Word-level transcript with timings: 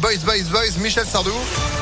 Boys, 0.00 0.24
Boys, 0.24 0.48
Boys, 0.48 0.76
Michel 0.78 1.06
Sardou. 1.06 1.79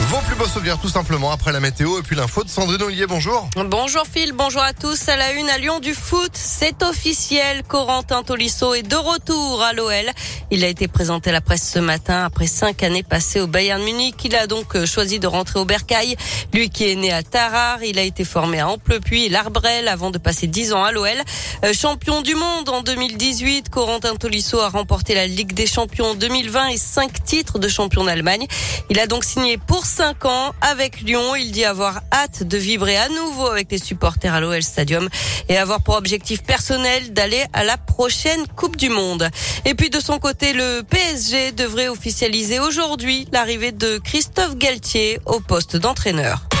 Vos 0.00 0.18
plus 0.26 0.34
beaux 0.36 0.46
souvenirs 0.46 0.78
tout 0.78 0.88
simplement 0.88 1.30
après 1.30 1.52
la 1.52 1.60
météo 1.60 1.98
et 1.98 2.02
puis 2.02 2.16
l'info 2.16 2.44
de 2.44 2.48
Sandrine 2.48 2.82
Ollier, 2.82 3.06
bonjour. 3.06 3.48
Bonjour 3.56 4.04
Phil, 4.06 4.32
bonjour 4.32 4.62
à 4.62 4.72
tous. 4.72 5.08
À 5.08 5.16
la 5.16 5.32
une 5.32 5.48
à 5.48 5.58
Lyon 5.58 5.80
du 5.80 5.94
foot, 5.94 6.32
c'est 6.34 6.82
officiel. 6.82 7.62
Corentin 7.62 8.22
Tolisso 8.22 8.74
est 8.74 8.82
de 8.82 8.96
retour 8.96 9.62
à 9.62 9.72
l'OL. 9.72 10.10
Il 10.50 10.64
a 10.64 10.68
été 10.68 10.88
présenté 10.88 11.30
à 11.30 11.32
la 11.32 11.40
presse 11.40 11.66
ce 11.66 11.78
matin 11.78 12.24
après 12.24 12.46
cinq 12.46 12.82
années 12.82 13.02
passées 13.02 13.40
au 13.40 13.46
Bayern 13.46 13.82
Munich. 13.82 14.16
Il 14.24 14.34
a 14.34 14.46
donc 14.46 14.76
euh, 14.76 14.86
choisi 14.86 15.18
de 15.18 15.26
rentrer 15.26 15.58
au 15.60 15.64
Bercail. 15.64 16.16
Lui 16.52 16.68
qui 16.68 16.90
est 16.90 16.94
né 16.96 17.12
à 17.12 17.22
Tarare, 17.22 17.82
il 17.82 17.98
a 17.98 18.02
été 18.02 18.24
formé 18.24 18.60
à 18.60 18.68
Amplepuis 18.68 19.26
et 19.26 19.28
l'Arbrel 19.28 19.88
avant 19.88 20.10
de 20.10 20.18
passer 20.18 20.46
dix 20.46 20.72
ans 20.72 20.84
à 20.84 20.92
l'OL. 20.92 21.08
Euh, 21.64 21.72
champion 21.72 22.22
du 22.22 22.34
monde 22.34 22.68
en 22.68 22.82
2018, 22.82 23.70
Corentin 23.70 24.16
Tolisso 24.16 24.60
a 24.60 24.68
remporté 24.68 25.14
la 25.14 25.26
Ligue 25.26 25.54
des 25.54 25.66
Champions 25.66 26.10
en 26.10 26.14
2020 26.14 26.68
et 26.68 26.76
cinq 26.76 27.24
titres 27.24 27.58
de 27.58 27.68
champion 27.68 28.04
d'Allemagne. 28.04 28.46
Il 28.90 28.98
a 28.98 29.06
donc 29.06 29.24
signé 29.24 29.56
pour 29.56 29.81
5 29.84 30.24
ans 30.24 30.52
avec 30.60 31.00
Lyon. 31.00 31.34
Il 31.34 31.52
dit 31.52 31.64
avoir 31.64 32.00
hâte 32.12 32.42
de 32.42 32.58
vibrer 32.58 32.96
à 32.96 33.08
nouveau 33.08 33.46
avec 33.46 33.70
les 33.70 33.78
supporters 33.78 34.34
à 34.34 34.40
l'OL 34.40 34.62
Stadium 34.62 35.08
et 35.48 35.56
avoir 35.56 35.82
pour 35.82 35.96
objectif 35.96 36.42
personnel 36.42 37.12
d'aller 37.12 37.44
à 37.52 37.64
la 37.64 37.76
prochaine 37.76 38.46
Coupe 38.56 38.76
du 38.76 38.88
Monde. 38.88 39.28
Et 39.64 39.74
puis 39.74 39.90
de 39.90 40.00
son 40.00 40.18
côté, 40.18 40.52
le 40.52 40.82
PSG 40.82 41.52
devrait 41.52 41.88
officialiser 41.88 42.60
aujourd'hui 42.60 43.26
l'arrivée 43.32 43.72
de 43.72 43.98
Christophe 43.98 44.56
Galtier 44.56 45.20
au 45.26 45.40
poste 45.40 45.76
d'entraîneur. 45.76 46.51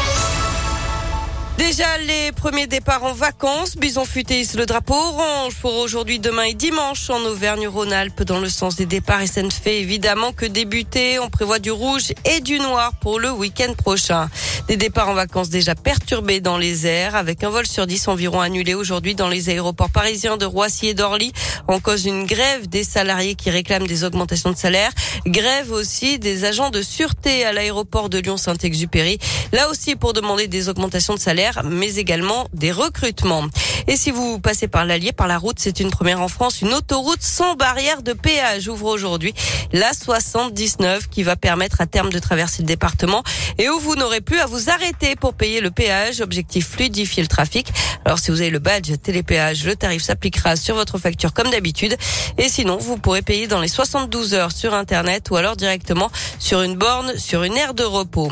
Déjà 1.68 1.96
les 1.98 2.32
premiers 2.32 2.66
départs 2.66 3.04
en 3.04 3.12
vacances. 3.12 3.76
Bison 3.76 4.04
futé 4.04 4.44
le 4.56 4.66
drapeau 4.66 4.94
orange 4.94 5.54
pour 5.60 5.76
aujourd'hui, 5.76 6.18
demain 6.18 6.42
et 6.42 6.54
dimanche 6.54 7.08
en 7.08 7.20
Auvergne-Rhône-Alpes 7.20 8.24
dans 8.24 8.40
le 8.40 8.48
sens 8.48 8.74
des 8.74 8.84
départs. 8.84 9.22
Et 9.22 9.28
ça 9.28 9.42
ne 9.42 9.50
fait 9.50 9.78
évidemment 9.78 10.32
que 10.32 10.44
débuter. 10.44 11.20
On 11.20 11.30
prévoit 11.30 11.60
du 11.60 11.70
rouge 11.70 12.14
et 12.24 12.40
du 12.40 12.58
noir 12.58 12.94
pour 13.00 13.20
le 13.20 13.30
week-end 13.30 13.74
prochain. 13.74 14.28
Des 14.66 14.76
départs 14.76 15.08
en 15.08 15.14
vacances 15.14 15.50
déjà 15.50 15.76
perturbés 15.76 16.40
dans 16.40 16.58
les 16.58 16.84
airs 16.84 17.14
avec 17.14 17.44
un 17.44 17.50
vol 17.50 17.66
sur 17.66 17.86
10 17.86 18.08
environ 18.08 18.40
annulé 18.40 18.74
aujourd'hui 18.74 19.14
dans 19.14 19.28
les 19.28 19.48
aéroports 19.48 19.90
parisiens 19.90 20.36
de 20.36 20.44
Roissy 20.44 20.88
et 20.88 20.94
d'Orly 20.94 21.32
en 21.68 21.78
cause 21.78 22.02
d'une 22.02 22.26
grève 22.26 22.68
des 22.68 22.82
salariés 22.82 23.36
qui 23.36 23.50
réclament 23.50 23.86
des 23.86 24.02
augmentations 24.02 24.50
de 24.50 24.56
salaire. 24.56 24.90
Grève 25.26 25.70
aussi 25.70 26.18
des 26.18 26.44
agents 26.44 26.70
de 26.70 26.82
sûreté 26.82 27.44
à 27.44 27.52
l'aéroport 27.52 28.08
de 28.08 28.18
Lyon-Saint-Exupéry. 28.18 29.18
Là 29.52 29.68
aussi 29.68 29.94
pour 29.94 30.12
demander 30.12 30.48
des 30.48 30.68
augmentations 30.68 31.14
de 31.14 31.20
salaire 31.20 31.51
mais 31.64 31.96
également 31.96 32.46
des 32.52 32.72
recrutements. 32.72 33.44
Et 33.86 33.96
si 33.96 34.10
vous 34.10 34.38
passez 34.38 34.68
par 34.68 34.84
l'Allier, 34.84 35.12
par 35.12 35.26
la 35.26 35.38
route, 35.38 35.58
c'est 35.58 35.80
une 35.80 35.90
première 35.90 36.20
en 36.20 36.28
France, 36.28 36.62
une 36.62 36.72
autoroute 36.72 37.22
sans 37.22 37.54
barrière 37.54 38.02
de 38.02 38.12
péage 38.12 38.68
ouvre 38.68 38.86
aujourd'hui 38.86 39.34
la 39.72 39.92
79 39.92 41.08
qui 41.08 41.22
va 41.22 41.36
permettre 41.36 41.80
à 41.80 41.86
terme 41.86 42.10
de 42.10 42.18
traverser 42.18 42.62
le 42.62 42.66
département 42.68 43.22
et 43.58 43.68
où 43.68 43.78
vous 43.78 43.96
n'aurez 43.96 44.20
plus 44.20 44.38
à 44.38 44.46
vous 44.46 44.70
arrêter 44.70 45.16
pour 45.16 45.34
payer 45.34 45.60
le 45.60 45.70
péage. 45.70 46.20
Objectif 46.20 46.68
fluidifier 46.68 47.22
le 47.22 47.28
trafic. 47.28 47.72
Alors 48.04 48.18
si 48.18 48.30
vous 48.30 48.40
avez 48.40 48.50
le 48.50 48.58
badge 48.58 48.92
télépéage, 49.02 49.64
le 49.64 49.76
tarif 49.76 50.02
s'appliquera 50.02 50.56
sur 50.56 50.74
votre 50.74 50.98
facture 50.98 51.32
comme 51.32 51.50
d'habitude. 51.50 51.96
Et 52.38 52.48
sinon, 52.48 52.76
vous 52.76 52.96
pourrez 52.96 53.22
payer 53.22 53.46
dans 53.46 53.60
les 53.60 53.68
72 53.68 54.34
heures 54.34 54.52
sur 54.52 54.74
Internet 54.74 55.30
ou 55.30 55.36
alors 55.36 55.56
directement 55.56 56.10
sur 56.38 56.62
une 56.62 56.76
borne, 56.76 57.16
sur 57.18 57.42
une 57.44 57.56
aire 57.56 57.74
de 57.74 57.84
repos. 57.84 58.30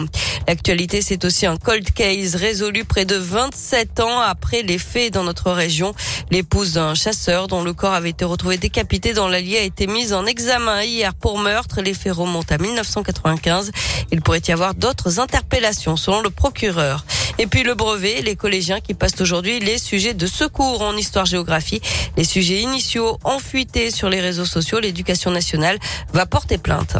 L'actualité, 0.49 1.03
c'est 1.03 1.25
aussi 1.25 1.47
un 1.47 1.57
cold 1.57 1.91
case 1.93 2.35
résolu 2.35 2.85
près 2.85 3.05
de 3.05 3.17
27 3.17 4.01
ans 4.01 4.21
après 4.21 4.63
les 4.63 4.79
faits 4.79 5.13
dans 5.13 5.23
notre 5.23 5.40
région. 5.49 5.95
L'épouse 6.31 6.75
d'un 6.75 6.95
chasseur 6.95 7.49
dont 7.49 7.63
le 7.63 7.73
corps 7.73 7.95
avait 7.95 8.11
été 8.11 8.25
retrouvé 8.25 8.59
décapité 8.59 9.13
dans 9.15 9.29
l'Allier 9.29 9.59
a 9.59 9.63
été 9.63 9.87
mise 9.87 10.13
en 10.13 10.27
examen 10.27 10.83
hier 10.83 11.15
pour 11.15 11.39
meurtre. 11.39 11.81
Les 11.81 11.95
faits 11.95 12.13
remontent 12.13 12.55
à 12.55 12.59
1995. 12.59 13.71
Il 14.13 14.21
pourrait 14.21 14.43
y 14.47 14.53
avoir 14.53 14.75
d'autres 14.75 15.21
interpellations 15.21 15.97
selon 15.97 16.21
le 16.21 16.31
procureur. 16.31 17.05
Et 17.39 17.47
puis 17.47 17.63
le 17.63 17.75
brevet, 17.75 18.21
les 18.23 18.37
collégiens 18.37 18.81
qui 18.81 18.95
passent 18.95 19.21
aujourd'hui 19.21 19.61
les 19.61 19.79
sujets 19.79 20.15
de 20.15 20.27
secours 20.27 20.83
en 20.83 20.97
histoire-géographie. 20.97 21.81
Les 22.17 22.25
sujets 22.25 22.61
initiaux 22.61 23.19
enfuités 23.25 23.91
sur 23.91 24.11
les 24.11 24.21
réseaux 24.21 24.45
sociaux, 24.45 24.81
l'éducation 24.81 25.31
nationale 25.31 25.79
va 26.13 26.27
porter 26.27 26.59
plainte. 26.59 26.97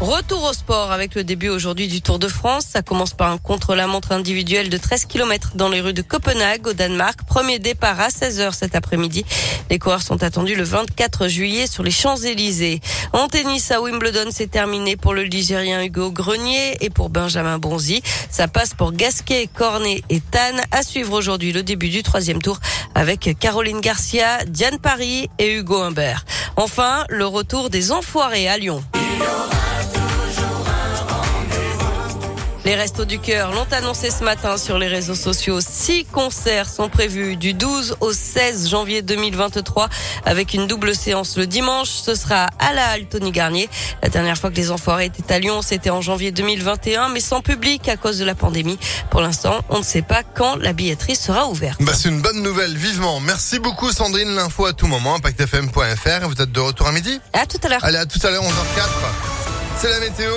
Retour 0.00 0.44
au 0.44 0.52
sport 0.52 0.92
avec 0.92 1.14
le 1.14 1.24
début 1.24 1.48
aujourd'hui 1.48 1.88
du 1.88 2.02
Tour 2.02 2.18
de 2.18 2.28
France. 2.28 2.66
Ça 2.68 2.82
commence 2.82 3.14
par 3.14 3.30
un 3.30 3.38
contre-la-montre 3.38 4.12
individuel 4.12 4.68
de 4.68 4.76
13 4.76 5.06
km 5.06 5.52
dans 5.54 5.70
les 5.70 5.80
rues 5.80 5.94
de 5.94 6.02
Copenhague 6.02 6.66
au 6.66 6.74
Danemark. 6.74 7.20
Premier 7.26 7.58
départ 7.58 7.98
à 7.98 8.08
16h 8.08 8.52
cet 8.52 8.74
après-midi. 8.74 9.24
Les 9.70 9.78
coureurs 9.78 10.02
sont 10.02 10.22
attendus 10.22 10.54
le 10.54 10.64
24 10.64 11.28
juillet 11.28 11.66
sur 11.66 11.82
les 11.82 11.90
Champs-Élysées. 11.90 12.82
En 13.14 13.28
tennis 13.28 13.70
à 13.70 13.80
Wimbledon, 13.80 14.28
c'est 14.30 14.50
terminé 14.50 14.96
pour 14.96 15.14
le 15.14 15.22
Ligérien 15.22 15.82
Hugo 15.82 16.10
Grenier 16.10 16.76
et 16.84 16.90
pour 16.90 17.08
Benjamin 17.08 17.56
Bonzi. 17.56 18.02
Ça 18.30 18.48
passe 18.48 18.74
pour 18.74 18.92
Gasquet, 18.92 19.48
Cornet 19.52 20.02
et 20.10 20.20
Tan. 20.20 20.58
À 20.72 20.82
suivre 20.82 21.14
aujourd'hui 21.14 21.54
le 21.54 21.62
début 21.62 21.88
du 21.88 22.02
troisième 22.02 22.42
tour 22.42 22.60
avec 22.94 23.34
Caroline 23.40 23.80
Garcia, 23.80 24.44
Diane 24.46 24.78
Paris 24.78 25.30
et 25.38 25.54
Hugo 25.54 25.80
Humbert. 25.80 26.26
Enfin, 26.56 27.06
le 27.08 27.26
retour 27.26 27.70
des 27.70 27.92
enfoirés 27.92 28.46
à 28.46 28.58
Lyon. 28.58 28.84
Les 32.66 32.74
Restos 32.74 33.04
du 33.04 33.20
Cœur 33.20 33.52
l'ont 33.52 33.68
annoncé 33.70 34.10
ce 34.10 34.24
matin 34.24 34.56
sur 34.56 34.76
les 34.76 34.88
réseaux 34.88 35.14
sociaux. 35.14 35.60
Six 35.60 36.04
concerts 36.04 36.68
sont 36.68 36.88
prévus 36.88 37.36
du 37.36 37.54
12 37.54 37.98
au 38.00 38.12
16 38.12 38.68
janvier 38.68 39.02
2023 39.02 39.88
avec 40.24 40.52
une 40.52 40.66
double 40.66 40.96
séance 40.96 41.36
le 41.36 41.46
dimanche. 41.46 41.90
Ce 41.90 42.16
sera 42.16 42.48
à 42.58 42.72
la 42.72 42.88
Halle 42.88 43.06
Tony 43.06 43.30
Garnier. 43.30 43.70
La 44.02 44.08
dernière 44.08 44.36
fois 44.36 44.50
que 44.50 44.56
les 44.56 44.72
Enfoirés 44.72 45.04
étaient 45.04 45.32
à 45.32 45.38
Lyon, 45.38 45.62
c'était 45.62 45.90
en 45.90 46.00
janvier 46.00 46.32
2021, 46.32 47.10
mais 47.10 47.20
sans 47.20 47.40
public 47.40 47.88
à 47.88 47.96
cause 47.96 48.18
de 48.18 48.24
la 48.24 48.34
pandémie. 48.34 48.80
Pour 49.12 49.20
l'instant, 49.20 49.60
on 49.68 49.78
ne 49.78 49.84
sait 49.84 50.02
pas 50.02 50.24
quand 50.24 50.56
la 50.56 50.72
billetterie 50.72 51.14
sera 51.14 51.46
ouverte. 51.46 51.80
Bah, 51.82 51.92
c'est 51.94 52.08
une 52.08 52.20
bonne 52.20 52.42
nouvelle, 52.42 52.76
vivement. 52.76 53.20
Merci 53.20 53.60
beaucoup 53.60 53.92
Sandrine, 53.92 54.34
l'info 54.34 54.66
à 54.66 54.72
tout 54.72 54.88
moment, 54.88 55.14
impactfm.fr. 55.14 56.26
Vous 56.28 56.42
êtes 56.42 56.50
de 56.50 56.60
retour 56.60 56.88
à 56.88 56.90
midi? 56.90 57.20
À 57.32 57.46
tout 57.46 57.58
à 57.62 57.68
l'heure. 57.68 57.84
Allez, 57.84 57.98
à 57.98 58.06
tout 58.06 58.26
à 58.26 58.30
l'heure, 58.32 58.42
11h04. 58.42 59.36
C'est 59.78 59.90
la 59.90 60.00
météo. 60.00 60.32